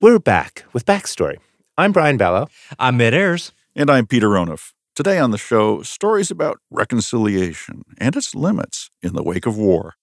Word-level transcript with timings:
We're 0.00 0.18
back 0.18 0.64
with 0.72 0.84
Backstory. 0.84 1.36
I'm 1.78 1.92
Brian 1.92 2.18
Balogh. 2.18 2.48
I'm 2.78 3.00
Ed 3.00 3.14
Ayers. 3.14 3.52
And 3.74 3.90
I'm 3.90 4.06
Peter 4.06 4.28
Onuf. 4.30 4.72
Today 4.94 5.18
on 5.18 5.30
the 5.30 5.38
show, 5.38 5.82
stories 5.82 6.30
about 6.30 6.58
reconciliation 6.70 7.82
and 7.98 8.16
its 8.16 8.34
limits 8.34 8.90
in 9.02 9.14
the 9.14 9.22
wake 9.22 9.46
of 9.46 9.56
war. 9.58 9.94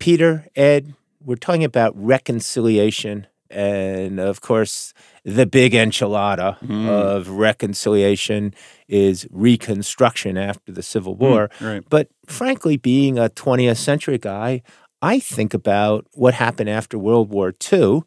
Peter, 0.00 0.46
Ed, 0.56 0.94
we're 1.22 1.36
talking 1.36 1.64
about 1.64 1.92
reconciliation 1.96 3.26
and, 3.52 4.20
of 4.20 4.40
course, 4.40 4.94
the 5.24 5.44
big 5.44 5.72
enchilada 5.72 6.56
Mm. 6.60 6.88
of 6.88 7.28
reconciliation 7.30 8.54
is 8.88 9.26
reconstruction 9.32 10.38
after 10.38 10.70
the 10.72 10.82
Civil 10.84 11.16
War. 11.16 11.50
right. 11.60 11.82
But 11.88 12.08
frankly, 12.26 12.76
being 12.76 13.18
a 13.18 13.28
20th 13.28 13.78
century 13.78 14.18
guy, 14.18 14.62
I 15.02 15.18
think 15.18 15.52
about 15.52 16.06
what 16.14 16.34
happened 16.34 16.68
after 16.70 16.96
World 16.98 17.30
War 17.30 17.52
II. 17.72 18.02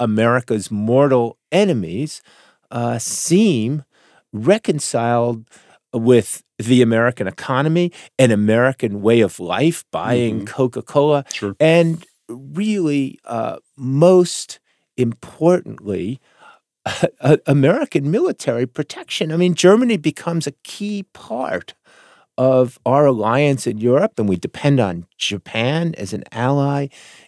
America's 0.00 0.70
mortal 0.70 1.38
enemies 1.52 2.22
uh, 2.70 2.98
seem 2.98 3.84
reconciled 4.32 5.44
with 5.92 6.42
the 6.58 6.82
American 6.82 7.26
economy, 7.26 7.92
an 8.18 8.30
American 8.30 9.00
way 9.00 9.20
of 9.20 9.40
life, 9.40 9.84
buying 9.90 10.40
Mhm. 10.42 10.46
Coca 10.46 10.82
Cola, 10.82 11.24
Sure. 11.32 11.54
and 11.58 12.04
really, 12.28 13.18
uh, 13.24 13.56
most 13.76 14.60
importantly, 14.96 16.20
American 17.46 18.10
military 18.10 18.66
protection. 18.66 19.32
I 19.32 19.36
mean, 19.36 19.54
Germany 19.54 19.96
becomes 19.96 20.46
a 20.46 20.52
key 20.64 21.04
part 21.12 21.74
of 22.38 22.78
our 22.86 23.04
alliance 23.04 23.66
in 23.66 23.78
Europe, 23.78 24.18
and 24.18 24.28
we 24.28 24.36
depend 24.36 24.78
on 24.80 25.06
Japan 25.18 25.94
as 25.98 26.12
an 26.12 26.22
ally 26.32 26.86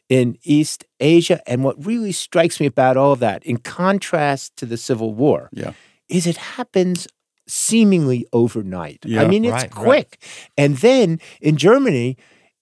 in 0.08 0.38
East 0.44 0.84
Asia. 1.00 1.42
And 1.46 1.64
what 1.64 1.84
really 1.84 2.12
strikes 2.12 2.60
me 2.60 2.66
about 2.66 2.96
all 2.96 3.12
of 3.12 3.18
that, 3.18 3.44
in 3.44 3.56
contrast 3.58 4.56
to 4.56 4.66
the 4.66 4.76
Civil 4.76 5.12
War, 5.12 5.50
Yeah. 5.52 5.72
is 6.08 6.26
it 6.28 6.36
happens 6.36 7.08
seemingly 7.48 8.24
overnight. 8.32 9.04
I 9.04 9.26
mean, 9.26 9.44
it's 9.44 9.52
right, 9.52 9.62
right. 9.62 9.70
quick. 9.72 10.22
And 10.56 10.76
then 10.76 11.18
in 11.40 11.56
Germany, 11.56 12.16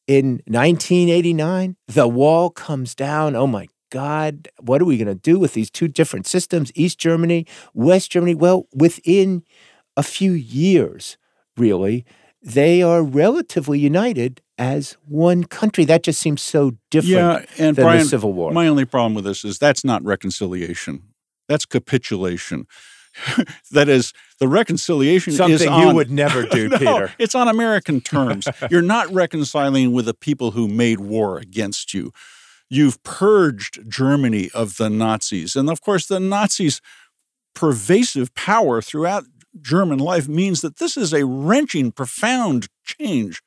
in 0.06 0.40
1989, 0.46 1.76
the 1.86 2.08
wall 2.08 2.48
comes 2.48 2.94
down. 2.94 3.36
Oh 3.36 3.46
my 3.46 3.68
God, 3.90 4.48
what 4.60 4.80
are 4.80 4.86
we 4.86 4.96
going 4.96 5.08
to 5.08 5.14
do 5.14 5.38
with 5.38 5.52
these 5.52 5.70
two 5.70 5.88
different 5.88 6.26
systems, 6.26 6.72
East 6.74 6.98
Germany, 6.98 7.46
West 7.74 8.10
Germany? 8.10 8.34
Well, 8.34 8.66
within 8.74 9.42
a 9.98 10.02
few 10.02 10.32
years, 10.32 11.18
really, 11.58 12.06
they 12.42 12.82
are 12.82 13.02
relatively 13.02 13.78
united 13.78 14.40
as 14.56 14.96
one 15.06 15.44
country. 15.44 15.84
That 15.84 16.02
just 16.02 16.20
seems 16.20 16.42
so 16.42 16.72
different 16.90 17.12
Yeah, 17.58 17.66
and 17.66 17.76
than 17.76 17.84
Brian, 17.84 18.02
the 18.02 18.08
Civil 18.08 18.32
War. 18.32 18.52
my 18.52 18.68
only 18.68 18.84
problem 18.84 19.14
with 19.14 19.24
this 19.24 19.44
is 19.44 19.58
that's 19.58 19.84
not 19.84 20.02
reconciliation. 20.04 21.02
That's 21.48 21.64
capitulation. 21.64 22.66
that 23.72 23.88
is, 23.88 24.12
the 24.38 24.46
reconciliation 24.48 25.32
is 25.32 25.38
Something 25.38 25.68
on, 25.68 25.88
you 25.88 25.94
would 25.94 26.10
never 26.10 26.42
do, 26.46 26.68
No, 26.68 26.78
Peter. 26.78 27.12
It's 27.18 27.34
on 27.34 27.48
American 27.48 28.00
terms. 28.00 28.46
You're 28.70 28.82
not 28.82 29.12
reconciling 29.12 29.92
with 29.92 30.04
the 30.06 30.14
people 30.14 30.52
who 30.52 30.68
made 30.68 31.00
war 31.00 31.38
against 31.38 31.94
you. 31.94 32.12
You've 32.70 33.02
purged 33.02 33.88
Germany 33.90 34.50
of 34.54 34.76
the 34.76 34.90
Nazis. 34.90 35.56
And 35.56 35.70
of 35.70 35.80
course, 35.80 36.06
the 36.06 36.20
Nazis' 36.20 36.80
pervasive 37.54 38.34
power 38.34 38.80
throughout 38.82 39.24
German 39.62 39.98
life 39.98 40.28
means 40.28 40.60
that 40.60 40.76
this 40.76 40.96
is 40.96 41.12
a 41.12 41.24
wrenching, 41.24 41.92
profound 41.92 42.68
change. 42.84 43.42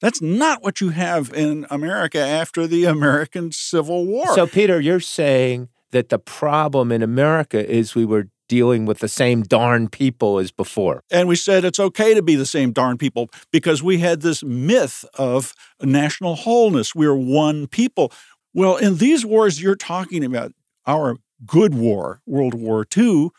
That's 0.00 0.20
not 0.20 0.62
what 0.62 0.80
you 0.80 0.90
have 0.90 1.32
in 1.32 1.66
America 1.70 2.18
after 2.18 2.66
the 2.66 2.84
American 2.84 3.52
Civil 3.52 4.04
War. 4.06 4.34
So, 4.34 4.46
Peter, 4.46 4.80
you're 4.80 5.00
saying 5.00 5.68
that 5.92 6.08
the 6.08 6.18
problem 6.18 6.90
in 6.90 7.02
America 7.02 7.64
is 7.70 7.94
we 7.94 8.04
were 8.04 8.28
dealing 8.48 8.84
with 8.84 8.98
the 8.98 9.08
same 9.08 9.42
darn 9.42 9.88
people 9.88 10.38
as 10.38 10.50
before. 10.50 11.02
And 11.10 11.28
we 11.28 11.36
said 11.36 11.64
it's 11.64 11.80
okay 11.80 12.12
to 12.14 12.22
be 12.22 12.34
the 12.34 12.44
same 12.44 12.72
darn 12.72 12.98
people 12.98 13.30
because 13.50 13.82
we 13.82 13.98
had 13.98 14.20
this 14.20 14.42
myth 14.42 15.04
of 15.14 15.54
national 15.80 16.34
wholeness. 16.34 16.94
We're 16.94 17.16
one 17.16 17.66
people. 17.66 18.12
Well, 18.52 18.76
in 18.76 18.96
these 18.96 19.24
wars 19.24 19.62
you're 19.62 19.76
talking 19.76 20.24
about, 20.24 20.52
our 20.86 21.16
good 21.46 21.74
war, 21.74 22.20
World 22.26 22.54
War 22.54 22.84
II, 22.96 23.30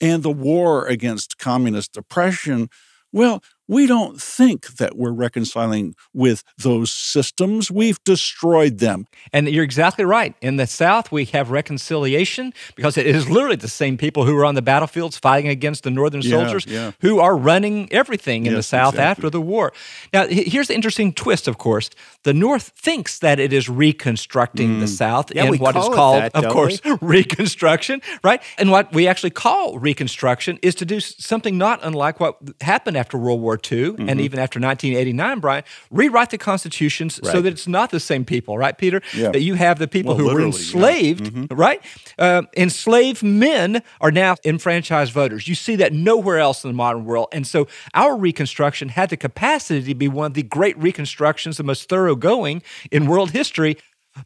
and 0.00 0.22
the 0.22 0.30
war 0.30 0.86
against 0.86 1.38
communist 1.38 1.96
oppression, 1.96 2.68
well, 3.12 3.42
we 3.68 3.86
don't 3.86 4.20
think 4.20 4.66
that 4.78 4.96
we're 4.96 5.12
reconciling 5.12 5.94
with 6.14 6.42
those 6.56 6.90
systems. 6.92 7.70
We've 7.70 8.02
destroyed 8.04 8.78
them. 8.78 9.06
And 9.32 9.46
you're 9.48 9.64
exactly 9.64 10.04
right. 10.04 10.34
In 10.40 10.56
the 10.56 10.66
South, 10.66 11.12
we 11.12 11.26
have 11.26 11.50
reconciliation 11.50 12.52
because 12.76 12.96
it 12.96 13.06
is 13.06 13.28
literally 13.28 13.56
the 13.56 13.68
same 13.68 13.98
people 13.98 14.24
who 14.24 14.36
are 14.38 14.44
on 14.46 14.54
the 14.54 14.62
battlefields 14.62 15.18
fighting 15.18 15.50
against 15.50 15.84
the 15.84 15.90
Northern 15.90 16.22
Yeah, 16.22 16.30
soldiers 16.30 16.64
yeah. 16.66 16.92
who 17.02 17.20
are 17.20 17.36
running 17.36 17.92
everything 17.92 18.46
in 18.46 18.54
the 18.54 18.62
South 18.62 18.94
exactly. 18.94 19.10
after 19.26 19.30
the 19.30 19.40
war. 19.40 19.72
Now, 20.14 20.26
here's 20.26 20.68
the 20.68 20.74
interesting 20.74 21.12
twist, 21.12 21.46
of 21.46 21.58
course. 21.58 21.90
The 22.24 22.32
North 22.34 22.72
thinks 22.76 23.18
that 23.18 23.38
it 23.38 23.52
is 23.52 23.68
reconstructing 23.68 24.80
the 24.80 24.86
Mm. 24.86 24.88
South 24.88 25.34
Yeah, 25.34 25.44
in 25.44 25.50
we 25.50 25.58
what 25.58 25.76
is 25.76 25.82
call 25.84 25.92
it 25.92 25.94
called, 25.96 26.22
that, 26.22 26.34
of 26.34 26.42
don't 26.44 26.52
course, 26.52 26.80
Reconstruction, 27.02 28.00
right? 28.24 28.42
And 28.56 28.70
what 28.70 28.92
we 28.94 29.06
actually 29.06 29.30
call 29.30 29.78
Reconstruction 29.78 30.58
is 30.62 30.74
to 30.76 30.86
do 30.86 31.00
something 31.00 31.58
not 31.58 31.80
unlike 31.82 32.18
what 32.20 32.38
happened 32.62 32.96
after 32.96 33.18
World 33.18 33.40
War 33.42 33.57
II 33.70 33.78
Mm-hmm. 33.88 34.08
and 34.08 34.20
even 34.20 34.38
after 34.38 34.58
1989, 34.60 35.40
Brian, 35.40 35.64
rewrite 35.90 36.30
the 36.30 36.38
constitutions 36.38 37.20
so 37.22 37.40
that 37.40 37.52
it's 37.52 37.66
not 37.68 37.90
the 37.90 38.00
same 38.00 38.24
people, 38.24 38.56
right, 38.58 38.76
Peter? 38.76 39.00
Yeah. 39.14 39.30
That 39.30 39.40
you 39.42 39.54
have 39.54 39.78
the 39.78 39.88
people 39.88 40.10
Well, 40.14 40.18
who 40.18 40.24
were 40.24 40.30
literally, 40.42 40.50
yeah. 40.50 40.56
enslaved, 40.56 41.24
Mm-hmm. 41.24 41.54
right? 41.54 41.80
Uh, 42.18 42.42
enslaved 42.56 43.22
men 43.22 43.82
are 44.00 44.10
now 44.10 44.36
enfranchised 44.44 45.12
voters. 45.12 45.48
You 45.48 45.54
see 45.54 45.76
that 45.76 45.92
nowhere 45.92 46.38
else 46.38 46.64
in 46.64 46.70
the 46.70 46.74
modern 46.76 47.04
world. 47.04 47.28
And 47.32 47.46
so 47.46 47.66
our 47.94 48.16
Reconstruction 48.16 48.88
had 48.90 49.10
the 49.10 49.16
capacity 49.16 49.82
to 49.92 49.94
be 49.94 50.08
one 50.08 50.26
of 50.26 50.34
the 50.34 50.42
great 50.42 50.76
reconstructions, 50.78 51.56
the 51.56 51.62
most 51.64 51.88
thoroughgoing 51.88 52.62
in 52.90 53.06
world 53.06 53.30
history. 53.32 53.76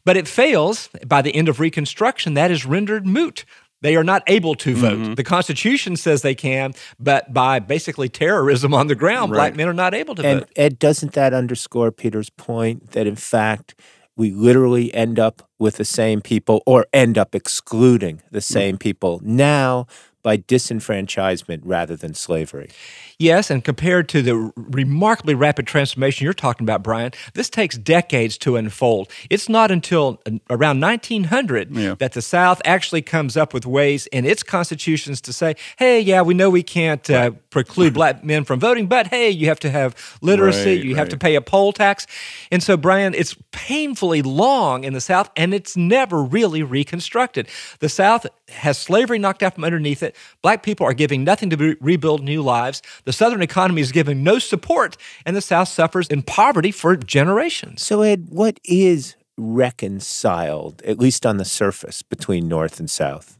But 0.05 0.17
it 0.17 0.27
fails 0.27 0.89
by 1.05 1.21
the 1.21 1.35
end 1.35 1.47
of 1.49 1.59
Reconstruction. 1.59 2.33
That 2.33 2.49
is 2.49 2.65
rendered 2.65 3.05
moot. 3.05 3.45
They 3.83 3.97
are 3.97 4.03
not 4.03 4.23
able 4.27 4.55
to 4.55 4.73
vote. 4.73 4.97
Mm-hmm. 4.97 5.13
The 5.15 5.25
Constitution 5.25 5.97
says 5.97 6.21
they 6.21 6.35
can, 6.35 6.73
but 6.99 7.33
by 7.33 7.59
basically 7.59 8.07
terrorism 8.07 8.73
on 8.73 8.87
the 8.87 8.95
ground, 8.95 9.31
right. 9.33 9.37
black 9.37 9.55
men 9.57 9.67
are 9.67 9.73
not 9.73 9.93
able 9.93 10.15
to 10.15 10.25
And 10.25 10.39
vote. 10.39 10.49
Ed, 10.55 10.79
doesn't 10.79 11.11
that 11.13 11.33
underscore 11.33 11.91
Peter's 11.91 12.29
point 12.29 12.91
that 12.91 13.07
in 13.07 13.17
fact 13.17 13.75
we 14.15 14.31
literally 14.31 14.93
end 14.93 15.19
up 15.19 15.49
with 15.59 15.75
the 15.75 15.85
same 15.85 16.21
people 16.21 16.63
or 16.65 16.85
end 16.93 17.17
up 17.17 17.35
excluding 17.35 18.21
the 18.31 18.41
same 18.41 18.77
people 18.77 19.19
now 19.21 19.85
by 20.23 20.37
disenfranchisement 20.37 21.61
rather 21.63 21.95
than 21.95 22.13
slavery? 22.13 22.69
Yes, 23.19 23.51
and 23.51 23.63
compared 23.63 24.09
to 24.09 24.21
the 24.21 24.51
remarkably 24.55 25.35
rapid 25.35 25.67
transformation 25.67 26.23
you're 26.25 26.33
talking 26.33 26.65
about, 26.65 26.81
Brian, 26.83 27.11
this 27.35 27.49
takes 27.49 27.77
decades 27.77 28.37
to 28.39 28.55
unfold. 28.55 29.09
It's 29.29 29.47
not 29.47 29.69
until 29.71 30.19
uh, 30.25 30.31
around 30.49 30.81
1900 30.81 31.71
Yeah. 31.75 31.95
that 31.99 32.13
the 32.13 32.21
South 32.21 32.61
actually 32.65 33.01
comes 33.03 33.37
up 33.37 33.53
with 33.53 33.65
ways 33.65 34.07
in 34.07 34.25
its 34.25 34.41
constitutions 34.43 35.21
to 35.21 35.31
say, 35.33 35.55
hey, 35.77 35.99
yeah, 35.99 36.21
we 36.21 36.33
know 36.33 36.49
we 36.49 36.63
can't 36.63 37.07
uh, 37.09 37.31
preclude 37.51 37.93
black 37.99 38.23
men 38.23 38.43
from 38.43 38.59
voting, 38.59 38.87
but 38.87 39.07
hey, 39.07 39.29
you 39.29 39.47
have 39.47 39.59
to 39.59 39.69
have 39.69 40.17
literacy, 40.21 40.77
Right, 40.77 40.85
you 40.85 40.95
have 40.95 41.09
to 41.09 41.17
pay 41.17 41.35
a 41.35 41.41
poll 41.41 41.71
tax. 41.71 42.07
And 42.51 42.63
so, 42.63 42.75
Brian, 42.77 43.13
it's 43.13 43.35
painfully 43.51 44.21
long 44.21 44.83
in 44.83 44.93
the 44.93 45.01
South, 45.01 45.29
and 45.35 45.53
it's 45.53 45.77
never 45.77 46.23
really 46.23 46.63
reconstructed. 46.63 47.47
The 47.79 47.89
South 47.89 48.25
has 48.49 48.77
slavery 48.77 49.19
knocked 49.19 49.43
out 49.43 49.55
from 49.55 49.63
underneath 49.63 50.01
it. 50.03 50.12
Black 50.41 50.63
people 50.63 50.85
are 50.85 50.93
giving 50.93 51.23
nothing 51.23 51.49
to 51.49 51.55
re- 51.55 51.75
rebuild 51.79 52.23
new 52.23 52.41
lives. 52.41 52.81
The 53.05 53.13
Southern 53.13 53.41
economy 53.41 53.81
is 53.81 53.91
giving 53.91 54.23
no 54.23 54.39
support, 54.39 54.97
and 55.25 55.35
the 55.35 55.41
South 55.41 55.67
suffers 55.67 56.07
in 56.07 56.23
poverty 56.23 56.71
for 56.71 56.95
generations. 56.95 57.83
So, 57.83 58.01
Ed, 58.01 58.27
what 58.29 58.59
is 58.63 59.15
reconciled, 59.37 60.81
at 60.83 60.99
least 60.99 61.25
on 61.25 61.37
the 61.37 61.45
surface, 61.45 62.01
between 62.01 62.47
North 62.47 62.79
and 62.79 62.89
South? 62.89 63.37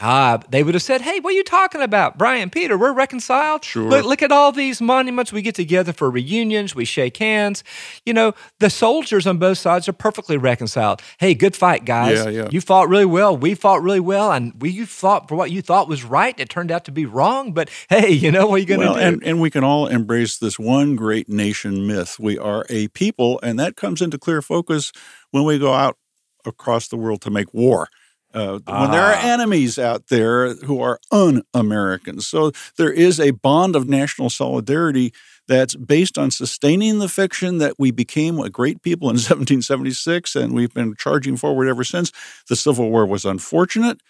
Ah, 0.00 0.40
they 0.48 0.62
would 0.62 0.72
have 0.74 0.82
said, 0.82 1.02
"Hey, 1.02 1.20
what 1.20 1.34
are 1.34 1.36
you 1.36 1.44
talking 1.44 1.82
about, 1.82 2.16
Brian, 2.16 2.48
Peter? 2.48 2.78
We're 2.78 2.94
reconciled. 2.94 3.62
Sure. 3.62 3.90
Look, 3.90 4.06
look 4.06 4.22
at 4.22 4.32
all 4.32 4.50
these 4.50 4.80
monuments. 4.80 5.32
We 5.34 5.42
get 5.42 5.54
together 5.54 5.92
for 5.92 6.10
reunions. 6.10 6.74
We 6.74 6.86
shake 6.86 7.18
hands. 7.18 7.62
You 8.06 8.14
know, 8.14 8.32
the 8.58 8.70
soldiers 8.70 9.26
on 9.26 9.36
both 9.36 9.58
sides 9.58 9.88
are 9.88 9.92
perfectly 9.92 10.38
reconciled. 10.38 11.02
Hey, 11.18 11.34
good 11.34 11.54
fight, 11.54 11.84
guys. 11.84 12.18
Yeah, 12.24 12.30
yeah. 12.30 12.48
You 12.50 12.62
fought 12.62 12.88
really 12.88 13.04
well. 13.04 13.36
We 13.36 13.54
fought 13.54 13.82
really 13.82 14.00
well, 14.00 14.32
and 14.32 14.54
we 14.62 14.70
you 14.70 14.86
fought 14.86 15.28
for 15.28 15.34
what 15.34 15.50
you 15.50 15.60
thought 15.60 15.88
was 15.88 16.04
right. 16.04 16.34
It 16.40 16.48
turned 16.48 16.70
out 16.72 16.86
to 16.86 16.90
be 16.92 17.04
wrong. 17.04 17.52
But 17.52 17.68
hey, 17.90 18.10
you 18.10 18.32
know 18.32 18.46
what 18.46 18.54
are 18.54 18.58
you 18.58 18.66
going 18.66 18.80
to 18.80 18.86
Well, 18.86 18.94
do? 18.94 19.00
and, 19.00 19.22
and 19.22 19.40
we 19.42 19.50
can 19.50 19.62
all 19.62 19.86
embrace 19.88 20.38
this 20.38 20.58
one 20.58 20.96
great 20.96 21.28
nation 21.28 21.86
myth. 21.86 22.18
We 22.18 22.38
are 22.38 22.64
a 22.70 22.88
people, 22.88 23.38
and 23.42 23.60
that 23.60 23.76
comes 23.76 24.00
into 24.00 24.16
clear 24.18 24.40
focus 24.40 24.90
when 25.32 25.44
we 25.44 25.58
go 25.58 25.74
out 25.74 25.98
across 26.46 26.88
the 26.88 26.96
world 26.96 27.20
to 27.22 27.30
make 27.30 27.52
war. 27.52 27.88
Uh, 28.34 28.58
When 28.66 28.90
there 28.90 29.02
are 29.02 29.14
Ah. 29.14 29.32
enemies 29.34 29.78
out 29.78 30.08
there 30.08 30.54
who 30.54 30.80
are 30.80 30.98
un 31.10 31.42
Americans. 31.54 32.26
So 32.26 32.52
there 32.76 32.92
is 32.92 33.20
a 33.20 33.32
bond 33.32 33.76
of 33.76 33.88
national 33.88 34.30
solidarity 34.30 35.12
that's 35.48 35.74
based 35.76 36.16
on 36.18 36.30
sustaining 36.30 36.98
the 36.98 37.08
fiction 37.08 37.58
that 37.58 37.74
we 37.78 37.90
became 37.90 38.38
a 38.38 38.48
great 38.48 38.80
people 38.82 39.10
in 39.10 39.16
1776, 39.18 40.34
and 40.36 40.54
we've 40.54 40.72
been 40.72 40.94
charging 40.96 41.36
forward 41.36 41.68
ever 41.68 41.84
since. 41.84 42.10
The 42.48 42.56
Civil 42.56 42.90
War 42.90 43.04
was 43.06 43.24
unfortunate. 43.24 44.00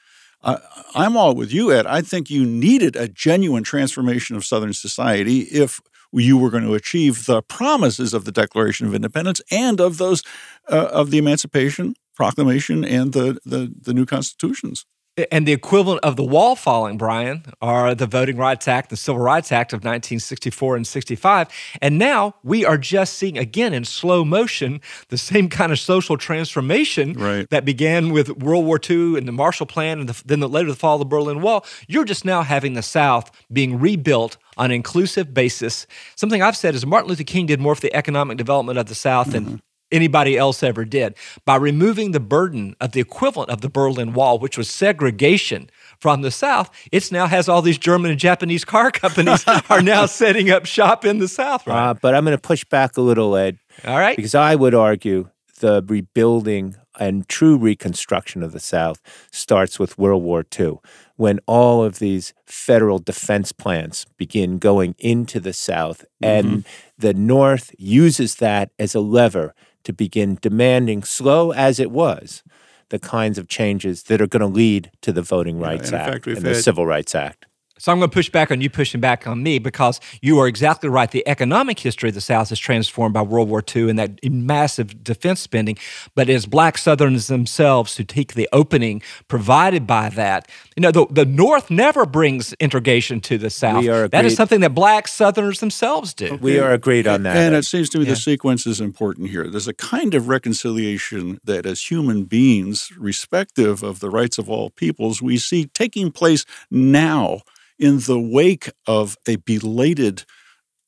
I, 0.44 0.58
I'm 0.94 1.16
all 1.16 1.34
with 1.34 1.52
you, 1.52 1.72
Ed. 1.72 1.86
I 1.86 2.00
think 2.02 2.28
you 2.30 2.44
needed 2.44 2.96
a 2.96 3.08
genuine 3.08 3.62
transformation 3.64 4.36
of 4.36 4.44
Southern 4.44 4.72
society 4.72 5.40
if 5.42 5.80
you 6.12 6.36
were 6.36 6.50
going 6.50 6.64
to 6.64 6.74
achieve 6.74 7.24
the 7.26 7.40
promises 7.42 8.12
of 8.12 8.24
the 8.24 8.32
Declaration 8.32 8.86
of 8.86 8.94
Independence 8.94 9.40
and 9.50 9.80
of 9.80 9.96
those 9.98 10.22
uh, 10.68 10.88
of 10.92 11.10
the 11.10 11.18
Emancipation 11.18 11.94
Proclamation 12.14 12.84
and 12.84 13.12
the, 13.12 13.38
the 13.44 13.72
the 13.80 13.94
new 13.94 14.06
constitutions. 14.06 14.84
And 15.30 15.46
the 15.46 15.52
equivalent 15.52 16.00
of 16.02 16.16
the 16.16 16.24
wall 16.24 16.56
falling, 16.56 16.96
Brian, 16.96 17.44
are 17.60 17.94
the 17.94 18.06
Voting 18.06 18.38
Rights 18.38 18.66
Act, 18.66 18.88
the 18.88 18.96
Civil 18.96 19.20
Rights 19.20 19.52
Act 19.52 19.74
of 19.74 19.80
1964 19.80 20.76
and 20.76 20.86
65. 20.86 21.48
And 21.82 21.98
now 21.98 22.36
we 22.42 22.64
are 22.64 22.78
just 22.78 23.18
seeing, 23.18 23.36
again, 23.36 23.74
in 23.74 23.84
slow 23.84 24.24
motion, 24.24 24.80
the 25.08 25.18
same 25.18 25.50
kind 25.50 25.70
of 25.70 25.78
social 25.78 26.16
transformation 26.16 27.12
right. 27.12 27.46
that 27.50 27.66
began 27.66 28.10
with 28.10 28.30
World 28.38 28.64
War 28.64 28.80
II 28.88 29.18
and 29.18 29.28
the 29.28 29.32
Marshall 29.32 29.66
Plan 29.66 30.00
and 30.00 30.08
the, 30.08 30.22
then 30.24 30.40
the, 30.40 30.48
later 30.48 30.70
the 30.70 30.76
fall 30.76 30.94
of 30.94 31.00
the 31.00 31.04
Berlin 31.04 31.42
Wall. 31.42 31.66
You're 31.86 32.06
just 32.06 32.24
now 32.24 32.40
having 32.40 32.72
the 32.72 32.82
South 32.82 33.30
being 33.52 33.78
rebuilt 33.78 34.38
on 34.56 34.66
an 34.66 34.70
inclusive 34.70 35.34
basis. 35.34 35.86
Something 36.16 36.40
I've 36.40 36.56
said 36.56 36.74
is 36.74 36.86
Martin 36.86 37.10
Luther 37.10 37.24
King 37.24 37.44
did 37.44 37.60
more 37.60 37.74
for 37.74 37.82
the 37.82 37.94
economic 37.94 38.38
development 38.38 38.78
of 38.78 38.86
the 38.86 38.94
South 38.94 39.28
mm-hmm. 39.28 39.44
than 39.44 39.62
anybody 39.92 40.36
else 40.36 40.62
ever 40.62 40.84
did 40.84 41.14
by 41.44 41.56
removing 41.56 42.12
the 42.12 42.20
burden 42.20 42.74
of 42.80 42.92
the 42.92 43.00
equivalent 43.00 43.50
of 43.50 43.60
the 43.60 43.68
Berlin 43.68 44.12
Wall, 44.12 44.38
which 44.38 44.58
was 44.58 44.70
segregation 44.70 45.70
from 46.00 46.22
the 46.22 46.30
South. 46.30 46.70
It 46.90 47.12
now 47.12 47.26
has 47.26 47.48
all 47.48 47.62
these 47.62 47.78
German 47.78 48.10
and 48.10 48.18
Japanese 48.18 48.64
car 48.64 48.90
companies 48.92 49.44
are 49.70 49.82
now 49.82 50.06
setting 50.06 50.50
up 50.50 50.66
shop 50.66 51.04
in 51.04 51.18
the 51.18 51.28
South. 51.28 51.66
Right? 51.66 51.90
Uh, 51.90 51.94
but 51.94 52.14
I'm 52.14 52.24
going 52.24 52.36
to 52.36 52.40
push 52.40 52.64
back 52.64 52.96
a 52.96 53.00
little, 53.00 53.36
Ed. 53.36 53.58
All 53.84 53.98
right. 53.98 54.16
Because 54.16 54.34
I 54.34 54.54
would 54.54 54.74
argue 54.74 55.28
the 55.60 55.84
rebuilding 55.86 56.76
and 56.98 57.28
true 57.28 57.56
reconstruction 57.56 58.42
of 58.42 58.52
the 58.52 58.60
South 58.60 59.00
starts 59.30 59.78
with 59.78 59.98
World 59.98 60.22
War 60.22 60.44
II, 60.58 60.78
when 61.16 61.40
all 61.46 61.82
of 61.82 61.98
these 61.98 62.34
federal 62.44 62.98
defense 62.98 63.52
plans 63.52 64.06
begin 64.16 64.58
going 64.58 64.94
into 64.98 65.40
the 65.40 65.52
South, 65.52 66.04
mm-hmm. 66.22 66.46
and 66.48 66.64
the 66.98 67.14
North 67.14 67.74
uses 67.78 68.36
that 68.36 68.70
as 68.78 68.94
a 68.94 69.00
lever 69.00 69.54
to 69.84 69.92
begin 69.92 70.38
demanding, 70.40 71.02
slow 71.02 71.52
as 71.52 71.78
it 71.78 71.90
was, 71.90 72.42
the 72.90 72.98
kinds 72.98 73.38
of 73.38 73.48
changes 73.48 74.04
that 74.04 74.20
are 74.20 74.26
going 74.26 74.40
to 74.40 74.46
lead 74.46 74.90
to 75.00 75.12
the 75.12 75.22
Voting 75.22 75.58
Rights 75.58 75.90
yeah, 75.90 76.10
Act 76.10 76.26
and 76.26 76.42
the 76.42 76.54
Civil 76.54 76.86
Rights 76.86 77.14
Act. 77.14 77.46
So 77.78 77.90
I'm 77.90 77.98
going 77.98 78.10
to 78.10 78.14
push 78.14 78.30
back 78.30 78.50
on 78.50 78.60
you 78.60 78.70
pushing 78.70 79.00
back 79.00 79.26
on 79.26 79.42
me 79.42 79.58
because 79.58 80.00
you 80.20 80.38
are 80.38 80.46
exactly 80.46 80.88
right. 80.88 81.10
The 81.10 81.26
economic 81.26 81.80
history 81.80 82.10
of 82.10 82.14
the 82.14 82.20
South 82.20 82.52
is 82.52 82.58
transformed 82.58 83.14
by 83.14 83.22
World 83.22 83.48
War 83.48 83.62
II 83.74 83.90
and 83.90 83.98
that 83.98 84.24
massive 84.24 85.02
defense 85.02 85.40
spending. 85.40 85.76
But 86.14 86.28
as 86.28 86.46
black 86.46 86.78
Southerners 86.78 87.26
themselves 87.26 87.96
who 87.96 88.04
take 88.04 88.34
the 88.34 88.48
opening 88.52 89.02
provided 89.28 89.86
by 89.86 90.10
that, 90.10 90.48
you 90.76 90.80
know, 90.80 90.92
the, 90.92 91.06
the 91.10 91.24
North 91.24 91.70
never 91.70 92.06
brings 92.06 92.52
integration 92.54 93.20
to 93.22 93.38
the 93.38 93.50
South. 93.50 93.84
That 94.10 94.24
is 94.24 94.36
something 94.36 94.60
that 94.60 94.74
black 94.74 95.08
Southerners 95.08 95.60
themselves 95.60 96.14
do. 96.14 96.38
We 96.40 96.58
are 96.58 96.72
agreed 96.72 97.06
on 97.06 97.24
that. 97.24 97.36
And 97.36 97.54
it 97.54 97.64
seems 97.64 97.88
to 97.90 97.98
me 97.98 98.04
yeah. 98.04 98.12
the 98.12 98.16
sequence 98.16 98.66
is 98.66 98.80
important 98.80 99.30
here. 99.30 99.48
There's 99.48 99.68
a 99.68 99.74
kind 99.74 100.14
of 100.14 100.28
reconciliation 100.28 101.40
that 101.44 101.66
as 101.66 101.90
human 101.90 102.24
beings, 102.24 102.92
respective 102.96 103.82
of 103.82 104.00
the 104.00 104.10
rights 104.10 104.38
of 104.38 104.48
all 104.48 104.70
peoples, 104.70 105.20
we 105.20 105.38
see 105.38 105.66
taking 105.66 106.12
place 106.12 106.44
now 106.70 107.40
in 107.82 107.98
the 107.98 108.18
wake 108.18 108.70
of 108.86 109.16
a 109.26 109.36
belated 109.36 110.24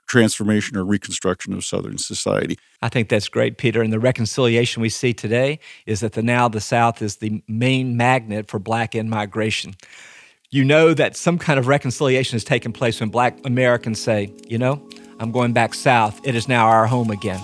transformation 0.06 0.76
or 0.76 0.84
reconstruction 0.84 1.52
of 1.52 1.64
Southern 1.64 1.98
society. 1.98 2.56
I 2.82 2.88
think 2.88 3.08
that's 3.08 3.28
great, 3.28 3.58
Peter. 3.58 3.82
And 3.82 3.92
the 3.92 3.98
reconciliation 3.98 4.80
we 4.80 4.88
see 4.88 5.12
today 5.12 5.58
is 5.86 6.00
that 6.00 6.12
the 6.12 6.22
now 6.22 6.46
the 6.48 6.60
South 6.60 7.02
is 7.02 7.16
the 7.16 7.42
main 7.48 7.96
magnet 7.96 8.48
for 8.48 8.60
black 8.60 8.94
in 8.94 9.08
migration. 9.08 9.74
You 10.50 10.64
know 10.64 10.94
that 10.94 11.16
some 11.16 11.36
kind 11.36 11.58
of 11.58 11.66
reconciliation 11.66 12.36
has 12.36 12.44
taken 12.44 12.72
place 12.72 13.00
when 13.00 13.08
black 13.08 13.38
Americans 13.44 14.00
say, 14.00 14.32
you 14.46 14.56
know, 14.56 14.88
I'm 15.18 15.32
going 15.32 15.52
back 15.52 15.74
south. 15.74 16.20
It 16.24 16.36
is 16.36 16.46
now 16.46 16.66
our 16.66 16.86
home 16.86 17.10
again. 17.10 17.40